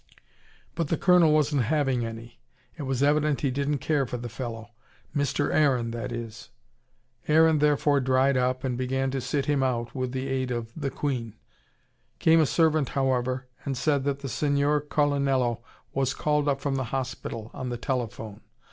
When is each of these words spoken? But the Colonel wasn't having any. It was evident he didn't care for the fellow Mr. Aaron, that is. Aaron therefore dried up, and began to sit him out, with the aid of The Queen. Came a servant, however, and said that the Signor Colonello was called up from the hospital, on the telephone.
But 0.73 0.87
the 0.87 0.97
Colonel 0.97 1.31
wasn't 1.31 1.61
having 1.65 2.03
any. 2.03 2.39
It 2.75 2.81
was 2.87 3.03
evident 3.03 3.41
he 3.41 3.51
didn't 3.51 3.77
care 3.77 4.07
for 4.07 4.17
the 4.17 4.29
fellow 4.29 4.71
Mr. 5.15 5.53
Aaron, 5.53 5.91
that 5.91 6.11
is. 6.11 6.49
Aaron 7.27 7.59
therefore 7.59 7.99
dried 7.99 8.35
up, 8.35 8.63
and 8.63 8.79
began 8.79 9.11
to 9.11 9.21
sit 9.21 9.45
him 9.45 9.61
out, 9.61 9.93
with 9.93 10.11
the 10.11 10.27
aid 10.27 10.49
of 10.49 10.73
The 10.75 10.89
Queen. 10.89 11.35
Came 12.17 12.39
a 12.39 12.47
servant, 12.47 12.89
however, 12.89 13.45
and 13.63 13.77
said 13.77 14.03
that 14.05 14.21
the 14.21 14.27
Signor 14.29 14.81
Colonello 14.81 15.59
was 15.93 16.15
called 16.15 16.47
up 16.47 16.61
from 16.61 16.77
the 16.77 16.85
hospital, 16.85 17.51
on 17.53 17.69
the 17.69 17.77
telephone. 17.77 18.41